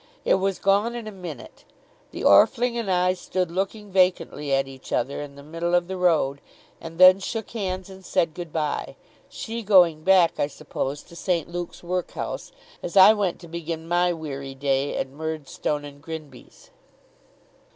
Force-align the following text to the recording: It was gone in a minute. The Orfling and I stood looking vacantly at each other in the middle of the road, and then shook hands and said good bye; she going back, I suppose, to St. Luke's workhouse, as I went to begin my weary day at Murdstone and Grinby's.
It 0.25 0.39
was 0.39 0.57
gone 0.57 0.95
in 0.95 1.05
a 1.05 1.11
minute. 1.11 1.63
The 2.09 2.23
Orfling 2.23 2.75
and 2.75 2.89
I 2.89 3.13
stood 3.13 3.51
looking 3.51 3.91
vacantly 3.91 4.51
at 4.51 4.67
each 4.67 4.91
other 4.91 5.21
in 5.21 5.35
the 5.35 5.43
middle 5.43 5.75
of 5.75 5.87
the 5.87 5.95
road, 5.95 6.41
and 6.81 6.97
then 6.97 7.19
shook 7.19 7.51
hands 7.51 7.87
and 7.87 8.03
said 8.03 8.33
good 8.33 8.51
bye; 8.51 8.95
she 9.29 9.61
going 9.61 10.03
back, 10.03 10.39
I 10.39 10.47
suppose, 10.47 11.03
to 11.03 11.15
St. 11.15 11.47
Luke's 11.51 11.83
workhouse, 11.83 12.51
as 12.81 12.97
I 12.97 13.13
went 13.13 13.39
to 13.41 13.47
begin 13.47 13.87
my 13.87 14.11
weary 14.11 14.55
day 14.55 14.97
at 14.97 15.07
Murdstone 15.07 15.85
and 15.85 16.01
Grinby's. 16.01 16.71